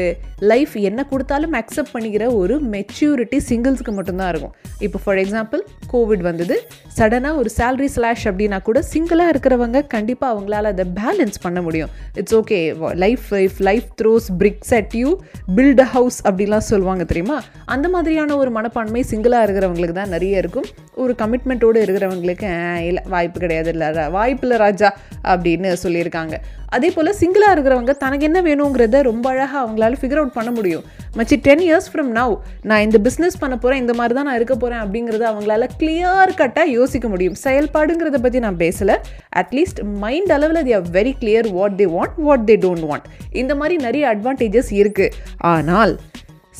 லைஃப் 0.51 0.73
என்ன 0.89 1.01
கொடுத்தாலும் 1.11 1.55
அக்செப்ட் 1.59 1.93
பண்ணிக்கிற 1.93 2.25
ஒரு 2.41 2.55
மெச்சூரிட்டி 2.73 3.37
சிங்கிள்ஸ்க்கு 3.47 3.91
மட்டும்தான் 3.97 4.29
இருக்கும். 4.33 4.53
இப்போ 4.85 4.99
ஃபார் 5.03 5.19
எக்ஸாம்பிள் 5.21 5.61
கோவிட் 5.93 6.23
வந்தது. 6.27 6.55
சடனாக 6.97 7.39
ஒரு 7.41 7.49
சேலரி 7.57 7.89
ஸ்லாஷ் 7.95 8.25
அப்படின்னா 8.31 8.59
கூட 8.67 8.79
சிங்கிளாக 8.91 9.33
இருக்கிறவங்க 9.33 9.81
கண்டிப்பாக 9.95 10.33
அவங்களால 10.33 10.71
அதை 10.75 10.85
பேலன்ஸ் 10.99 11.39
பண்ண 11.45 11.61
முடியும். 11.67 11.93
It's 12.21 12.35
okay 12.41 12.59
life 13.05 13.25
if 13.47 13.61
life 13.69 13.87
throws 14.01 14.29
bricks 14.43 14.73
at 14.79 14.95
you 15.01 15.09
build 15.57 15.83
a 15.85 15.89
house 15.95 16.19
அப்படிலாம் 16.27 16.67
சொல்லுவாங்க 16.71 17.05
தெரியுமா? 17.13 17.39
அந்த 17.75 17.89
மாதிரியான 17.95 18.37
ஒரு 18.43 18.53
மனப்பான்மை 18.59 19.03
சிங்கிளாக 19.13 19.47
இருக்கிறவங்களுக்கு 19.47 19.97
தான் 20.01 20.15
நிறைய 20.17 20.43
இருக்கும். 20.43 20.69
ஒரு 21.03 21.15
கமிட்மெண்ட்டோடு 21.23 21.79
இருக்கிறவங்களுக்கு 21.87 22.51
இல்லை 22.91 23.03
வாய்ப்பு 23.15 23.39
கிடையாது. 23.45 23.71
இல்லை 23.75 24.07
வாய்ப்பு 24.19 24.45
இல்லை 24.47 24.59
ராஜா 24.75 24.91
அப்படின்னு 25.31 25.69
சொல்லியிருக்காங்க. 25.85 26.35
அதே 26.75 26.89
போல் 26.93 27.17
சிங்கிளாக 27.19 27.55
இருக்கிறவங்க 27.55 27.93
தனக்கு 28.03 28.25
என்ன 28.27 28.39
வேணுங்கிறத 28.47 29.01
ரொம்ப 29.07 29.25
அழகாக 29.33 29.59
அவங்களால 29.63 29.97
ஃபிகர் 29.99 30.19
அவுட் 30.21 30.35
பண்ண 30.37 30.49
முடியும். 30.57 30.83
மச்சி 31.17 31.35
டென் 31.45 31.63
இயர்ஸ் 31.65 31.89
ஃப்ரம் 31.91 32.09
நவ் 32.17 32.33
நான் 32.69 32.83
இந்த 32.85 32.97
பிஸ்னஸ் 33.05 33.37
பண்ண 33.43 33.55
போகிறேன் 33.57 33.81
இந்த 33.83 33.93
மாதிரி 33.99 34.15
தான் 34.17 34.27
நான் 34.29 34.37
இருக்க 34.39 34.55
போகிறேன் 34.63 34.81
அப்படிங்கிறத 34.83 35.25
அவங்களால 35.31 35.69
கிளியர் 35.81 36.33
கட்டாக 36.41 36.75
யோசிக்க 36.77 37.07
முடியும். 37.13 37.37
செயல்பாடுங்கிறத 37.45 38.19
பற்றி 38.25 38.41
நான் 38.47 38.59
பேசலை. 38.63 38.97
அட்லீஸ்ட் 39.43 39.81
மைண்ட் 40.03 40.33
அளவில் 40.37 40.63
they 40.67 40.75
are 40.79 40.89
very 40.97 41.13
clear 41.21 41.49
what 41.59 41.77
they 41.81 41.87
want 41.95 42.19
what 42.27 42.45
they 42.51 42.57
don't 42.65 42.87
want 42.91 43.07
இந்த 43.43 43.55
மாதிரி 43.61 43.77
நிறைய 43.87 44.03
அட்வான்டேஜஸ் 44.15 44.73
இருக்குது 44.81 45.13
ஆனால் 45.53 45.95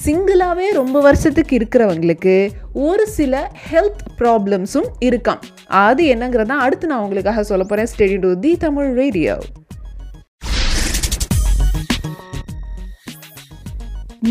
சிங்கிளாகவே 0.04 0.72
ரொம்ப 0.72 1.02
வருஷத்துக்கு 1.02 1.58
இருக்கிறவங்களுக்கு 1.58 2.50
ஒரு 2.74 3.08
சில 3.08 3.52
ஹெல்த் 3.72 4.04
ப்ராப்ளம்ஸும் 4.18 4.90
இருக்காம். 5.06 5.42
அது 5.68 6.06
என்னங்கிறத 6.06 6.48
அடுத்து 6.48 6.88
நான் 6.88 7.02
உங்களுக்காக 7.02 7.44
சொல்ல 7.44 7.64
போகிறேன் 7.64 7.92
stay tuned 7.98 8.20
to 8.20 8.40
the 8.40 8.58
Tamil 8.58 8.94
radio 8.94 9.38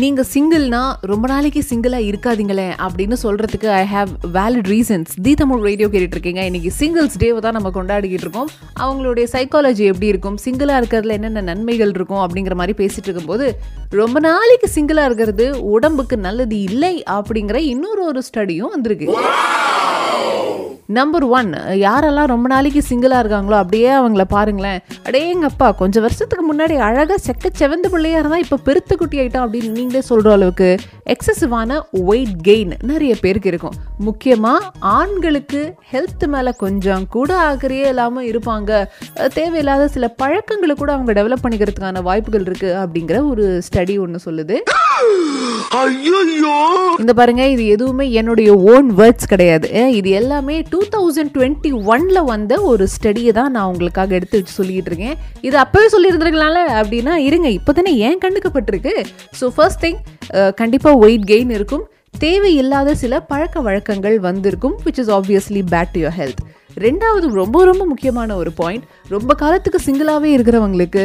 நீங்கள் 0.03 0.25
சிங்கிள்னா 0.33 0.79
ரொம்ப 1.01 1.27
நாளைக்கு 1.27 1.61
சிங்கிளாக 1.69 2.07
இருக்காதீங்களே 2.09 2.65
அப்படின்னு 2.85 3.15
சொல்கிறதுக்கு 3.23 3.67
I 3.67 3.85
have 3.93 4.07
valid 4.33 4.69
reasons 4.73 5.11
the 5.21 5.33
Tamil 5.33 5.61
radio 5.61 5.87
கேட்டுட்ருக்கீங்க. 5.87 6.41
இருக்கீங்க 6.43 6.71
சிங்கிள்ஸ் 6.79 7.17
டேவை 7.19 7.37
தான் 7.37 7.57
நம்ம 7.57 7.69
கொண்டாடிக்கிட்டு 7.69 8.25
இருக்கோம். 8.25 8.49
அவங்களுடைய 8.79 9.25
சைக்காலஜி 9.31 9.85
எப்படி 9.91 10.07
இருக்கும்? 10.07 10.37
சிங்கிளாக 10.45 10.79
இருக்கிறதுல 10.81 11.11
என்னென்ன 11.11 11.41
நன்மைகள் 11.41 11.89
இருக்கும் 11.89 12.23
அப்படிங்கிற 12.25 12.53
மாதிரி 12.53 12.85
பேசிகிட்டு 12.85 13.09
இருக்கும்போது 13.09 13.59
ரொம்ப 13.89 14.19
நாளைக்கு 14.19 14.69
சிங்கிளாக 14.75 15.05
இருக்கிறது 15.05 15.63
உடம்புக்கு 15.63 16.17
நல்லது 16.17 16.61
இல்லை 16.61 17.03
அப்படிங்கிற 17.11 17.55
இன்னொரு 17.55 18.03
ஒரு 18.05 18.23
ஸ்டடியும் 18.29 18.73
வந்திருக்கு. 18.75 19.07
நம்பர் 20.87 21.23
ஒன் 21.23 21.51
யாரெல்லாம் 21.85 22.25
ரொம்ப 22.25 22.47
நாளைக்கு 22.47 22.81
சிங்கிளாக 22.89 23.21
இருக்காங்களோ 23.23 23.55
அப்படியே 23.61 23.91
அவங்கள 23.91 24.23
பாருங்களேன். 24.27 24.79
அடே 25.05 25.29
எங்கள் 25.29 25.49
அப்பா 25.49 25.71
கொஞ்சம் 25.71 26.01
வருஷத்துக்கு 26.01 26.55
முன்னாடி 26.55 26.75
அழகாக 26.77 27.17
செக்க 27.27 27.49
செவந்த 27.59 27.87
பிள்ளையா 27.91 28.19
இருந்தால் 28.19 28.39
இப்போ 28.39 28.57
பெருத்து 28.57 28.97
குட்டி 28.97 29.19
ஆயிட்டோம் 29.19 29.45
அப்படின்னு 29.45 29.69
நீங்களே 29.69 30.01
சொல்கிற 30.01 30.31
அளவுக்கு 30.31 30.77
எக்ஸசிவான 31.13 31.79
வெயிட் 31.91 32.35
கெயின் 32.47 32.73
நிறைய 32.81 33.15
பேருக்கு 33.21 33.47
இருக்கும். 33.47 33.73
முக்கியமாக 34.07 34.69
ஆண்களுக்கு 34.97 35.61
ஹெல்த் 35.91 36.25
மேலே 36.33 36.51
கொஞ்சம் 36.63 37.03
கூட 37.15 37.31
ஆக்கிரியே 37.47 37.85
இல்லாமல் 37.93 38.27
இருப்பாங்க. 38.31 38.71
தேவையில்லாத 39.37 39.87
சில 39.95 40.07
பழக்கங்களை 40.21 40.75
கூட 40.81 40.91
அவங்க 40.95 41.13
டெவலப் 41.19 41.43
பண்ணிக்கிறதுக்கான 41.45 42.03
வாய்ப்புகள் 42.09 42.47
இருக்குது 42.49 42.77
அப்படிங்கிற 42.83 43.19
ஒரு 43.31 43.45
ஸ்டடி 43.67 43.95
ஒன்று 44.05 44.25
சொல்லுது. 44.27 44.57
இந்த 47.03 47.13
பாருங்க 47.19 47.43
இது 47.53 47.63
எதுவுமே 47.75 48.05
என்னுடைய 48.19 48.49
ஓன் 48.73 48.89
வேர்ட்ஸ் 48.99 49.31
கிடையாது. 49.33 49.67
இது 49.99 50.09
எல்லாமே 50.19 50.57
டூ 50.73 50.81
தௌசண்ட் 50.95 51.33
டுவெண்ட்டி 51.37 51.71
ஒன்ல 51.93 52.19
வந்த 52.33 52.53
ஒரு 52.71 52.85
ஸ்டடியை 52.95 53.31
தான் 53.39 53.53
நான் 53.55 53.69
உங்களுக்காக 53.71 54.15
எடுத்து 54.19 54.39
வச்சு 54.39 54.57
சொல்லிட்டு 54.59 54.91
இருக்கேன். 54.91 55.17
இது 55.47 55.57
அப்பவே 55.63 55.87
சொல்லியிருந்திருக்கலாம்ல? 55.95 56.63
அப்படின்னா 56.81 57.15
இருங்க 57.29 57.49
இப்போதானே 57.57 57.93
ஏன் 58.09 58.21
கண்ணுக்கு 58.25 58.51
பட்டிருக்கு. 58.57 58.95
ஸோ 59.41 59.47
ஃபர்ஸ்ட் 59.57 59.83
திங் 59.85 59.99
கண்டிப்பாக 60.61 61.01
வெயிட் 61.05 61.27
கெயின் 61.33 61.53
இருக்கும். 61.59 61.85
தேவையில்லாத 62.19 62.95
சில 62.95 63.19
பழக்க 63.21 63.61
வழக்கங்கள் 63.61 64.19
வந்திருக்கும் 64.19 64.75
which 64.85 64.99
is 64.99 65.09
obviously 65.09 65.61
bad 65.71 65.91
to 65.91 65.99
your 65.99 66.15
health 66.15 66.41
ரெண்டாவது 66.77 67.25
ரொம்ப 67.33 67.57
ரொம்ப 67.65 67.83
முக்கியமான 67.85 68.35
ஒரு 68.35 68.51
பாயிண்ட் 68.51 68.85
ரொம்ப 69.07 69.33
காலத்துக்கு 69.33 69.79
சிங்கிளாகவே 69.85 70.29
இருக்கிறவங்களுக்கு 70.35 71.03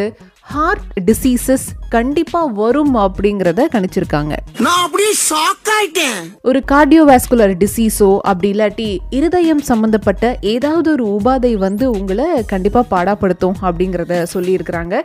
ஹார்ட் 0.54 0.84
டிசீசஸ் 1.08 1.64
கண்டிப்பாக 1.94 2.48
வரும் 2.60 2.94
அப்படிங்கிறத 3.02 3.60
கணிச்சிருக்காங்க. 3.74 4.34
நான் 4.64 4.80
அப்படியே 4.86 5.12
ஷாக் 5.28 5.68
ஆயிட்டேன். 5.76 6.18
ஒரு 6.48 6.60
கார்டியோவாஸ்குலர் 6.72 7.54
டிசீஸோ 7.62 8.08
அப்படி 8.30 8.48
இல்லாட்டி 8.52 8.88
இருதயம் 9.18 9.62
சம்பந்தப்பட்ட 9.70 10.32
ஏதாவது 10.54 10.90
ஒரு 10.94 11.06
உபாதை 11.16 11.52
வந்து 11.66 11.86
உங்களை 11.98 12.28
கண்டிப்பாக 12.52 12.90
பாடாப்படுத்தும் 12.94 13.58
அப்படிங்கிறத 13.68 14.22
சொல்லியிருக்கிறாங்க. 14.34 14.96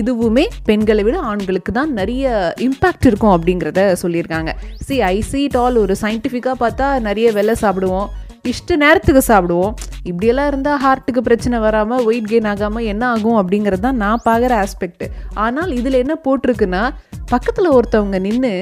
இதுவுமே 0.00 0.46
பெண்களை 0.70 1.04
விட 1.08 1.18
ஆண்களுக்கு 1.32 1.72
தான் 1.72 1.92
நிறைய 2.00 2.54
இம்பேக்ட் 2.68 3.08
இருக்கும் 3.10 3.34
அப்படிங்கிறத 3.36 3.80
சொல்லியிருக்காங்க. 4.02 4.52
See 4.86 5.00
I 5.00 5.16
see 5.30 5.44
it 5.50 5.56
all. 5.64 5.76
ஒரு 5.84 5.96
சயின்டிஃபிக்காக 6.02 6.62
பார்த்தா 6.64 6.88
நிறைய 7.08 7.32
வெள்ளை 7.32 7.56
சாப்பிடுவோம். 7.64 8.10
இஷ்ட 8.44 8.76
நேரத்துக்கு 8.76 9.22
சாப்பிடுவோம். 9.28 9.74
இப்படியெல்லாம் 10.08 10.48
இருந்தால் 10.50 10.80
ஹார்ட்டுக்கு 10.84 11.20
பிரச்சனை 11.28 11.58
வராமல் 11.58 12.04
வெயிட் 12.04 12.28
கெயின் 12.30 12.48
ஆகாமல் 12.48 12.84
என்ன 12.84 13.04
ஆகும் 13.06 13.38
அப்படிங்கிறது 13.40 13.80
தான் 13.80 13.96
நான் 13.96 14.24
பார்க்குற 14.24 14.52
ஆஸ்பெக்ட் 14.64 15.04
ஆனால் 15.34 15.70
இதில் 15.70 16.00
என்ன 16.02 16.16
போட்டிருக்குன்னா 16.24 16.82
பக்கத்தில் 17.30 17.74
ஒருத்தவங்க 17.76 18.18
நின்று 18.18 18.52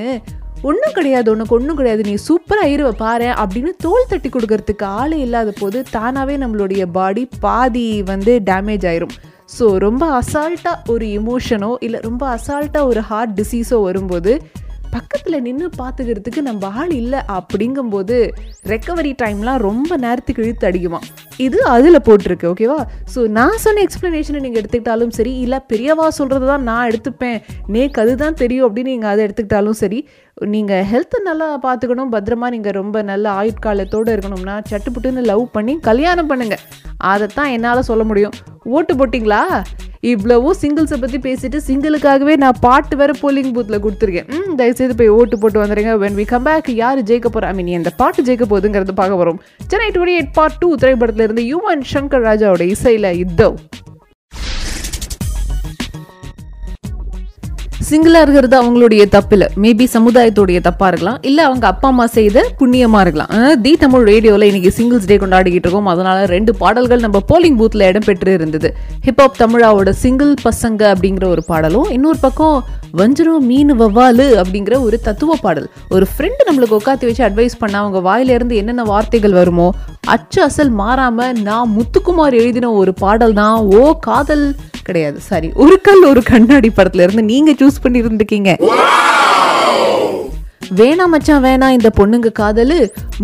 ஒன்றும் 0.62 0.94
கிடையாது 0.94 1.28
உனக்கு 1.30 1.54
ஒன்றும் 1.54 1.76
கிடையாது 1.76 2.02
நீ 2.02 2.14
சூப்பராக 2.28 2.72
இருவ 2.74 2.90
பாரு 2.96 3.28
அப்படின்னு 3.42 3.70
தோல் 3.76 4.08
தட்டி 4.08 4.28
கொடுக்கறதுக்கு 4.28 4.84
ஆளே 5.00 5.18
இல்லாத 5.20 5.52
போது 5.60 5.78
தானாகவே 5.90 6.36
நம்மளுடைய 6.36 6.82
பாடி 6.98 7.28
பாதி 7.40 8.02
வந்து 8.02 8.34
டேமேஜ் 8.50 8.86
ஆயிரும். 8.90 9.14
ஸோ 9.58 9.64
ரொம்ப 9.86 10.20
அசால்ட்டாக 10.20 10.76
ஒரு 10.88 11.06
இமோஷனோ 11.18 11.72
இல்லை 11.80 12.00
ரொம்ப 12.00 12.22
அசால்ட்டாக 12.36 12.84
ஒரு 12.84 13.00
ஹார்ட் 13.00 13.34
டிசீஸோ 13.40 13.82
வரும்போது 13.82 14.32
பக்கத்தில் 14.92 15.42
நின்று 15.42 15.68
பார்த்துக்கிறதுக்கு 15.78 16.40
நம்ம 16.42 16.70
ஆள் 16.76 16.92
இல்லை 16.92 17.20
அப்படிங்கும்போது 17.36 18.16
ரெக்கவரி 18.66 19.12
டைம்லாம் 19.22 19.60
ரொம்ப 19.60 19.96
நேரத்துக்கு 19.96 20.42
இழுத்து 20.42 20.66
அடிக்குமா 20.66 21.00
இது 21.36 21.58
அதில் 21.66 22.04
போட்டிருக்கு 22.06 22.46
ஓகேவா 22.50 22.78
ஸோ 23.14 23.20
நான் 23.30 23.58
சொன்ன 23.58 23.82
எக்ஸ்ப்ளனேஷனை 23.82 24.40
நீங்கள் 24.40 24.60
எடுத்துக்கிட்டாலும் 24.62 25.08
சரி 25.08 25.32
இல்லை 25.38 25.58
பெரியவா 25.70 26.08
சொல்கிறது 26.08 26.46
தான் 26.46 26.62
நான் 26.62 26.88
எடுத்துப்பேன் 26.88 27.38
நேக்கு 27.68 28.00
அதுதான் 28.00 28.34
தெரியும் 28.34 28.66
அப்படின்னு 28.68 28.92
நீங்கள் 28.92 29.12
அதை 29.12 29.24
எடுத்துக்கிட்டாலும் 29.26 29.80
சரி 29.82 30.00
நீங்கள் 30.48 30.84
ஹெல்த்தை 30.84 31.20
நல்லா 31.22 31.48
பார்த்துக்கணும் 31.64 32.12
பத்திரமா 32.12 32.48
நீங்கள் 32.50 32.72
ரொம்ப 32.72 33.02
நல்ல 33.02 33.26
ஆயுட்காலத்தோடு 33.32 34.14
இருக்கணும்னா 34.14 34.56
சட்டுப்புட்டுன்னு 34.70 35.24
லவ் 35.24 35.44
பண்ணி 35.50 35.74
கல்யாணம் 35.80 36.30
பண்ணுங்கள் 36.30 36.64
அதைத்தான் 37.04 37.50
என்னால் 37.50 37.80
சொல்ல 37.82 38.04
முடியும். 38.04 38.36
ஓட்டு 38.72 38.94
போட்டிங்களா? 38.94 39.40
இவ்வளவும் 40.10 40.56
சிங்கிள்ஸை 40.60 40.96
பற்றி 41.02 41.18
பேசிட்டு 41.26 41.58
சிங்கிளுக்காகவே 41.66 42.34
நான் 42.42 42.56
பாட்டு 42.64 42.94
வேற 43.00 43.12
போலிங் 43.20 43.52
பூத்தில் 43.56 43.82
கொடுத்துருக்கேன். 43.84 44.28
ம் 44.36 44.56
தயவுசெய்து 44.60 44.96
போய் 45.00 45.12
ஓட்டு 45.18 45.36
போட்டு 45.42 45.60
வந்துடுங்க 45.62 45.92
வென் 46.02 46.16
வி 46.20 46.24
கம் 46.32 46.46
பேக் 46.48 46.70
யார் 46.80 47.02
ஜெயிக்க 47.10 47.30
போகிறா 47.34 47.50
ஐ 47.52 47.56
மீன் 47.58 47.70
எந்த 47.78 47.92
பாட்டு 48.00 48.24
ஜெயிக்க 48.28 48.46
போகுதுங்கிறது 48.52 48.96
பார்க்க 49.00 49.22
வரும். 49.22 49.38
Chennai 49.70 49.88
twenty 49.96 50.16
eight 50.18 50.34
part 50.40 50.58
two 50.64 50.70
திரைப்படத்தில் 50.82 51.26
இருந்து 51.26 51.44
யுவன் 51.52 51.86
சங்கர் 51.92 52.26
ராஜாவோட 52.28 52.66
இசையில் 52.74 53.10
இதோ. 53.24 53.50
சிங்கிளாக 57.92 58.24
இருக்கிறது 58.24 58.56
அவங்களுடைய 58.60 59.02
தப்பு 59.14 59.34
இல்லை 59.36 59.48
மேபி 59.62 59.86
சமுதாயத்துடைய 59.94 60.58
தப்பாக 60.66 60.90
இருக்கலாம். 60.90 61.18
இல்லை 61.28 61.42
அவங்க 61.48 61.66
அப்பா 61.72 61.88
அம்மா 61.92 62.06
செய்த 62.18 62.44
புண்ணியமாக 62.60 63.02
இருக்கலாம். 63.04 63.32
தி 63.64 63.72
தமிழ் 63.82 64.06
ரேடியோவில் 64.12 64.46
இன்னைக்கு 64.50 64.70
சிங்கிள்ஸ் 64.78 65.08
டே 65.10 65.16
கொண்டாடிக்கிட்டு 65.22 65.68
இருக்கோம். 65.68 65.90
அதனால 65.94 66.18
ரெண்டு 66.34 66.52
பாடல்கள் 66.62 67.04
நம்ம 67.06 67.20
போலிங் 67.30 67.58
பூத்தில் 67.60 67.88
இடம்பெற்று 67.90 68.32
இருந்தது. 68.38 68.70
ஹிப்ஹாப் 69.06 69.40
தமிழாவோட 69.42 69.92
சிங்கிள் 70.04 70.32
பசங்க 70.46 70.80
அப்படிங்கிற 70.94 71.26
ஒரு 71.34 71.44
பாடலும் 71.50 71.90
இன்னொரு 71.96 72.20
பக்கம் 72.26 72.56
வஞ்சரம் 73.00 73.46
மீன் 73.50 73.74
வவ்வாலு 73.82 74.26
அப்படிங்கிற 74.40 74.74
ஒரு 74.86 74.96
தத்துவ 75.06 75.36
பாடல். 75.44 75.68
ஒரு 75.96 76.06
ஃப்ரெண்டு 76.12 76.42
நம்மளுக்கு 76.48 76.78
உட்காந்து 76.80 77.08
வச்சு 77.10 77.24
அட்வைஸ் 77.28 77.60
பண்ண 77.62 77.76
அவங்க 77.82 78.00
வாயிலிருந்து 78.08 78.56
என்னென்ன 78.62 78.82
வார்த்தைகள் 78.92 79.38
வருமோ 79.40 79.68
அச்சு 80.14 80.40
அசல் 80.48 80.74
மாறாம 80.82 81.28
நான் 81.48 81.72
முத்துக்குமார் 81.78 82.36
எழுதின 82.42 82.72
ஒரு 82.82 82.94
பாடல் 83.04 83.38
தான் 83.40 83.56
ஓ 83.78 83.84
காதல் 84.08 84.46
கிடையாது. 84.86 85.18
சாரி 85.26 85.48
ஒரு 85.64 85.76
கல் 85.86 86.04
ஒரு 86.10 86.20
கண்ணாடி 86.30 86.70
படத்துல 86.76 87.04
இருந்து 87.04 87.22
நீங்க 87.32 87.50
சூஸ் 87.60 87.81
பண்ணி 87.82 88.02
இருந்திருக்கீங்க 88.02 88.52
வேணாம் 90.78 91.10
மச்சான் 91.12 91.42
வேணாம் 91.44 91.74
இந்த 91.76 91.88
பொண்ணுங்க 91.96 92.28
காதலு. 92.38 92.76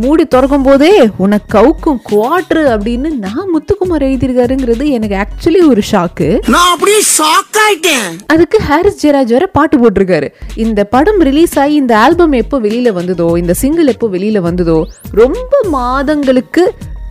மூடி 0.02 0.24
திறக்கும் 0.26 0.62
போதே 0.62 0.90
உனக்கு 1.16 1.46
கவுக்கும் 1.54 2.00
குவாட்ரு 2.10 2.62
அப்படின்னு 2.72 3.10
நான் 3.18 3.48
முத்துக்குமார் 3.52 4.04
எழுதியிருக்காருங்கிறது 4.08 4.86
எனக்கு 4.96 5.16
ஆக்சுவலி 5.22 5.60
ஒரு 5.68 5.82
ஷாக்கு 5.90 6.28
நான் 6.54 6.72
அப்படியே 6.74 7.00
ஷாக் 7.18 7.58
ஆயிட்டேன். 7.64 8.10
அதுக்கு 8.26 8.58
ஹாரிஸ் 8.68 9.00
ஜெயராஜ் 9.06 9.34
வேற 9.36 9.46
பாட்டு 9.46 9.78
போட்டிருக்காரு. 9.78 10.28
இந்த 10.64 10.84
படம் 10.94 11.20
ரிலீஸ் 11.28 11.56
ஆகி 11.58 11.74
இந்த 11.74 11.96
ஆல்பம் 11.98 12.36
எப்போ 12.42 12.58
வெளியில 12.66 12.92
வந்ததோ 12.98 13.28
இந்த 13.42 13.54
சிங்கிள் 13.62 13.92
எப்போ 13.94 14.08
வெளியில 14.08 14.40
வந்ததோ 14.48 14.78
ரொம்ப 15.22 15.62
மாதங்களுக்கு 15.78 16.64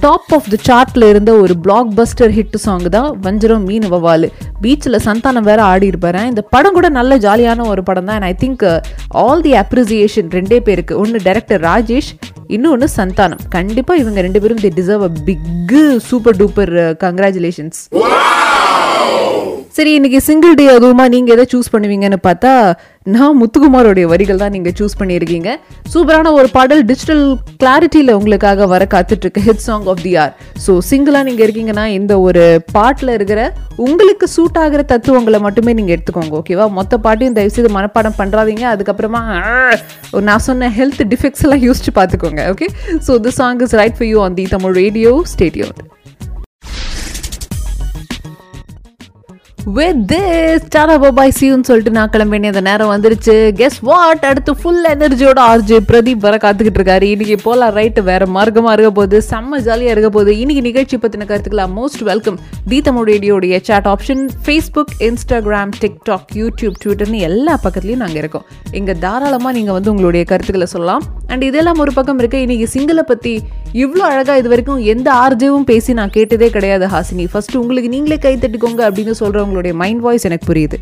டாப் 0.05 0.31
ஆஃப் 0.35 0.49
த 0.53 0.57
சார்ட்ல 0.67 1.07
இருந்த 1.11 1.31
ஒரு 1.43 1.53
பிளாக் 1.65 1.91
பஸ்டர் 1.99 2.33
ஹிட் 2.37 2.57
சாங் 2.65 2.87
தான் 2.95 3.09
வஞ்சரம் 3.25 3.65
மீன் 3.69 3.87
வவாலு. 3.93 4.27
பீச்சில் 4.63 4.97
சந்தானம் 5.07 5.47
வேற 5.49 5.59
ஆடி 5.71 5.89
இருப்பாரு 5.91 6.23
இந்த 6.31 6.41
படம் 6.53 6.75
கூட 6.77 6.87
நல்ல 6.97 7.17
ஜாலியான 7.25 7.65
ஒரு 7.73 7.83
படம் 7.89 8.09
தான். 8.11 8.25
I 8.31 8.33
think 8.43 8.65
all 9.23 9.43
the 9.47 9.53
appreciation 9.63 10.29
ரெண்டே 10.37 10.59
பேருக்கு. 10.67 10.93
ஒன்று 11.03 11.19
டைரக்டர் 11.27 11.63
ராஜேஷ் 11.69 12.11
இன்னொன்று 12.55 12.87
சந்தானம். 12.99 13.41
கண்டிப்பாக 13.57 14.01
இவங்க 14.03 14.21
ரெண்டு 14.27 14.41
பேரும் 14.43 14.61
they 14.65 14.71
deserve 14.79 15.05
a 15.09 15.11
big 15.29 15.75
super 16.09 16.37
duper 16.41 16.73
congratulations 17.05 17.81
சரி 19.77 19.91
இன்னைக்கு 19.97 20.19
சிங்கிள் 20.27 20.53
டே 20.59 20.63
அதுவுமா 20.75 21.03
நீங்க 21.13 21.29
எதை 21.33 21.43
சூஸ் 21.51 21.73
பண்ணுவீங்கன்னு 21.73 22.17
பார்த்தா 22.27 22.51
நான் 23.07 23.37
முத்துக்குமாரோடைய 23.39 24.05
வரிகள் 24.05 24.39
தான் 24.41 24.51
நீங்க 24.51 24.71
சூஸ் 24.79 24.97
பண்ணியிருக்கீங்க. 24.99 25.49
சூப்பரான 25.93 26.31
ஒரு 26.31 26.47
பாடல் 26.49 26.81
டிஜிட்டல் 26.85 27.21
கிளாரிட்டியில் 27.61 28.11
உங்களுக்காக 28.11 28.67
வர 28.67 28.83
காத்துட்ருக்கு 28.93 29.43
hit 29.45 29.63
song 29.67 29.85
of 29.87 30.01
the 30.01 30.13
year 30.17 30.33
so 30.65 30.73
சிங்கிளா 30.89 31.21
நீங்க 31.23 31.41
இருக்கீங்கன்னா 31.45 31.85
இந்த 31.97 32.19
ஒரு 32.19 32.43
பாட்டில் 32.71 33.09
இருக்கிற 33.09 33.41
உங்களுக்கு 33.77 34.27
சூட் 34.27 34.57
ஆகிற 34.57 34.83
தத்துவங்களை 34.83 35.39
மட்டுமே 35.39 35.73
நீங்க 35.73 35.93
எடுத்துக்கோங்க 35.95 36.35
ஓகேவா 36.41 36.67
மொத்த 36.71 36.97
பாட்டையும் 36.97 37.33
தயவுசெய்து 37.33 37.71
மனப்பாடம் 37.77 38.19
பண்ணுறாதீங்க 38.19 38.65
அதுக்கப்புறமா 38.73 39.21
நான் 40.27 40.45
சொன்ன 40.45 40.71
ஹெல்த் 40.79 41.03
டிஃபெக்ட்ஸ் 41.09 41.45
எல்லாம் 41.47 41.65
யோசிச்சு 41.67 41.93
பார்த்துக்கோங்க 41.95 42.43
okay 42.51 42.69
so 43.07 43.15
the 43.19 43.33
song 43.39 43.61
is 43.67 43.77
right 43.81 43.97
for 43.99 44.09
you 44.09 44.19
on 44.21 44.33
the 44.33 44.47
Tamil 44.55 44.75
radio 44.83 45.13
studio 45.33 45.69
with 49.75 50.03
this 50.11 50.67
tata 50.73 50.93
bye bye 51.03 51.33
சீன்னு 51.37 51.67
சொல்லிட்டு 51.69 51.91
நான் 51.95 52.11
கிளம்ப 52.11 52.31
வேண்டிய 52.33 52.51
அந்த 52.53 52.61
நேரம் 52.67 52.91
வந்துருச்சு. 52.91 53.33
கெஸ் 53.59 53.79
வாட் 53.87 54.23
அடுத்து 54.27 54.51
ஃபுல் 54.59 54.85
எனர்ஜியோட 54.91 55.39
ஆர்ஜி 55.51 55.77
பிரதீப் 55.89 56.21
வர 56.25 56.35
காத்துக்கிட்டு 56.43 56.79
இருக்காரு. 56.79 57.07
இன்னைக்கு 57.13 57.35
போலாம் 57.43 57.73
ரைட்டு 57.77 58.01
வேற 58.09 58.25
மார்க்கமாக 58.35 58.75
இருக்க 58.75 58.91
போகுது. 58.99 59.17
செம்ம 59.31 59.59
ஜாலியாக 59.65 59.93
இருக்க 59.95 60.09
போகுது. 60.09 60.31
இன்னைக்கு 60.43 60.63
நிகழ்ச்சி 60.67 60.97
பற்றின 60.97 61.27
கருத்துக்கலாம் 61.31 61.73
most 61.79 62.03
welcome 62.11 62.37
the 62.73 62.79
Tamil 62.87 63.07
ரேடியோடைய 63.11 63.59
chat 63.69 63.89
option 63.93 64.23
Facebook 64.45 64.93
Instagram 65.07 65.73
TikTok 65.81 66.31
YouTube 66.41 66.77
ட்விட்டர்னு 66.85 67.19
எல்லா 67.29 67.55
பக்கத்துலையும் 67.65 68.03
நாங்கள் 68.03 68.21
இருக்கோம். 68.23 68.45
இங்கே 68.81 68.95
தாராளமாக 69.05 69.53
நீங்கள் 69.59 69.77
வந்து 69.79 69.91
உங்களுடைய 69.95 70.25
கருத்துக்களை 70.31 70.69
சொல்லலாம். 70.75 71.03
அண்ட் 71.31 71.45
இதெல்லாம் 71.49 71.83
ஒரு 71.85 71.93
பக்கம் 71.99 72.19
இருக்க. 72.23 72.37
இன்னைக்கு 72.47 72.69
சிங்கிளை 72.77 73.05
பற்றி 73.11 73.35
இவ்வளோ 73.83 74.03
அழகாக 74.11 74.39
இது 74.41 74.49
வரைக்கும் 74.55 74.81
எந்த 74.95 75.07
ஆர்ஜேவும் 75.25 75.69
பேசி 75.73 75.91
நான் 76.01 76.15
கேட்டதே 76.17 76.49
கிடையாது 76.57 76.85
ஹாசினி. 76.95 77.27
ஃபஸ்ட்டு 77.33 77.61
உங்களுக்கு 77.65 77.93
நீங்களே 77.97 78.19
கை 78.27 78.35
தட்டிக்கோங்க 78.35 78.83
அப்படின்னு 78.89 79.19
சொல்றவங்களுடைய 79.57 79.73
மைண்ட் 79.73 79.99
வாய்ஸ் 79.99 80.25
எனக்கு 80.25 80.53
புரியுது. 80.53 80.77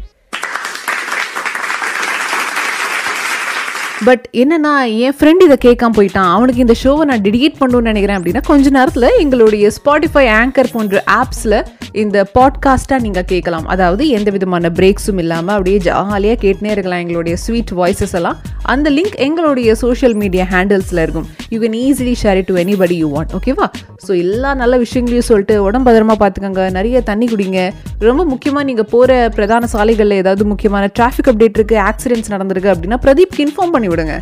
பட் 4.07 4.23
என்னென்னா 4.41 4.71
என் 5.05 5.15
ஃப்ரெண்ட் 5.17 5.43
இதை 5.45 5.57
கேட்காம 5.65 5.95
போயிட்டான். 5.97 6.31
அவனுக்கு 6.35 6.63
இந்த 6.63 6.75
ஷோவை 6.81 7.03
நான் 7.09 7.23
டெடிகேட் 7.27 7.59
பண்ணணும்னு 7.59 7.89
நினைக்கிறேன் 7.91 8.17
அப்படின்னா 8.19 8.41
கொஞ்ச 8.49 8.69
நேரத்தில் 8.77 9.17
எங்களுடைய 9.23 9.69
ஸ்பாட்டிஃபை 9.77 10.23
ஆங்கர் 10.39 10.71
போன்ற 10.73 11.03
ஆப்ஸில் 11.19 11.57
இந்த 12.03 12.17
பாட்காஸ்ட்டாக 12.37 12.99
நீங்கள் 13.05 13.27
கேட்கலாம். 13.31 13.67
அதாவது 13.73 14.03
எந்த 14.17 14.29
விதமான 14.35 14.71
பிரேக்ஸும் 14.79 15.21
இல்லாமல் 15.23 15.55
அப்படியே 15.55 15.77
ஜாலியாக 15.87 16.37
கேட்டுனே 16.43 16.73
இருக்கலாம் 16.75 17.03
எங்களுடைய 17.03 17.35
ஸ்வீட் 17.45 17.73
வாய்ஸஸ் 17.79 18.15
எல்லாம். 18.19 18.39
அந்த 18.73 18.89
லிங்க் 18.97 19.15
எங்களுடைய 19.25 19.71
சோஷியல் 19.83 20.15
மீடியா 20.21 20.45
ஹேண்டில்ஸில் 20.53 21.01
இருக்கும். 21.05 21.27
You 21.53 21.57
can 21.63 21.77
easily 21.85 22.15
share 22.23 22.37
it 22.41 22.49
to 22.51 22.57
anybody 22.63 22.97
you 23.01 23.09
want 23.15 23.33
ஓகேவா 23.39 23.67
ஸோ 24.05 24.11
எல்லா 24.23 24.49
நல்ல 24.61 24.75
விஷயங்களையும் 24.83 25.27
சொல்லிட்டு 25.29 25.55
உடம்பு 25.67 25.87
பத்திரமா 25.89 26.15
பார்த்துக்கோங்க 26.23 26.63
நிறைய 26.77 27.01
தண்ணி 27.09 27.27
குடிங்க. 27.33 27.59
ரொம்ப 28.07 28.21
முக்கியமாக 28.31 28.65
நீங்கள் 28.69 28.89
போகிற 28.93 29.11
பிரதான 29.37 29.67
சாலைகளில் 29.75 30.19
ஏதாவது 30.23 30.45
முக்கியமான 30.51 30.89
டிராஃபிக் 30.99 31.31
அப்டேட் 31.31 31.57
இருக்குது 31.59 31.81
ஆக்சிடென்ட்ஸ் 31.89 32.33
நடந்திருக்கு 32.35 32.73
அப்படின்னா 32.73 32.99
பிரதீப்க்கு 33.07 33.45
இன்ஃபார்ம் 33.47 33.73
பண்ணி 33.75 33.84
விடுங்க. 33.93 34.15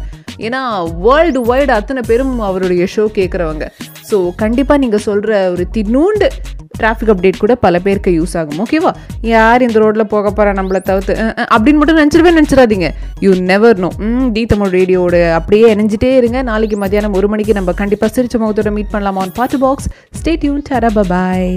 ஏன்னா 0.47 0.61
வேர்ல்டு 1.05 1.41
வைடு 1.51 1.71
அத்தனை 1.79 2.01
பேரும் 2.07 2.33
அவருடைய 2.49 2.83
ஷோ 2.95 3.03
கேட்குறவங்க 3.19 3.65
ஸோ 4.09 4.17
கண்டிப்பாக 4.41 4.81
நீங்கள் 4.83 5.05
சொல்கிற 5.07 5.31
ஒரு 5.51 5.65
தின்னூண்டு 5.75 6.27
டிராஃபிக் 6.79 7.11
அப்டேட் 7.13 7.41
கூட 7.41 7.53
பல 7.63 7.79
பேருக்கு 7.85 8.11
யூஸ் 8.19 8.33
ஆகும். 8.39 8.59
ஓகேவா 8.63 8.91
யார் 9.33 9.65
இந்த 9.65 9.77
ரோட்டில் 9.83 10.11
போக 10.13 10.29
போகிறா 10.29 10.51
நம்மளை 10.59 10.79
தவிர்த்து? 10.89 11.13
அப்படின்னு 11.55 11.79
மட்டும் 11.81 11.99
நினச்சிடவே 12.01 12.31
நினச்சிடாதீங்க 12.37 12.87
you 13.25 13.31
never 13.51 13.81
know 13.83 13.89
hmm 14.07 14.27
the 14.35 14.43
Tamil 14.53 14.73
ரேடியோட 14.77 15.15
அப்படியே 15.39 15.67
இணைஞ்சிட்டே 15.75 16.11
இருங்க. 16.21 16.41
நாளைக்கு 16.51 16.77
மத்தியானம் 16.83 17.17
ஒரு 17.19 17.29
மணிக்கு 17.33 17.57
நம்ம 17.59 17.73
கண்டிப்பாக 17.81 18.11
சிரிச்ச 18.15 18.41
முகத்தோட 18.43 18.71
மீட் 18.77 18.93
பண்ணலாம் 18.95 19.35
பாட்டு 19.39 19.59
பாக்ஸ் 19.65 19.89
ஸ்டேட் 20.19 20.45
யூன் 20.49 20.65
டாடா 20.69 20.91
பாய் 21.13 21.53